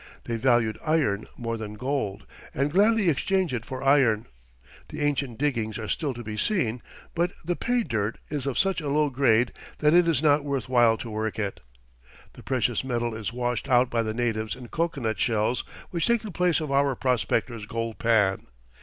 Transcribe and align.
They 0.23 0.35
valued 0.35 0.79
iron 0.83 1.27
more 1.37 1.57
than 1.57 1.75
gold, 1.75 2.25
and 2.55 2.71
gladly 2.71 3.07
exchanged 3.07 3.53
it 3.53 3.65
for 3.65 3.83
iron. 3.83 4.25
The 4.89 4.99
ancient 5.01 5.37
diggings 5.37 5.77
are 5.77 5.87
still 5.87 6.15
to 6.15 6.23
be 6.23 6.37
seen, 6.37 6.81
but 7.13 7.33
the 7.45 7.55
"pay 7.55 7.83
dirt" 7.83 8.17
is 8.27 8.47
of 8.47 8.57
such 8.57 8.81
a 8.81 8.89
low 8.89 9.11
grade 9.11 9.53
that 9.77 9.93
it 9.93 10.07
is 10.07 10.23
not 10.23 10.43
worth 10.43 10.67
while 10.67 10.97
to 10.97 11.11
work 11.11 11.37
it. 11.37 11.59
The 12.33 12.41
precious 12.41 12.83
metal 12.83 13.13
is 13.13 13.31
washed 13.31 13.69
out 13.69 13.91
by 13.91 14.01
the 14.01 14.15
natives 14.15 14.55
in 14.55 14.69
cocoanut 14.69 15.19
shells, 15.19 15.59
which 15.91 16.07
take 16.07 16.23
the 16.23 16.31
place 16.31 16.59
of 16.59 16.71
our 16.71 16.95
prospectors' 16.95 17.67
"gold 17.67 17.99
pan." 17.99 18.47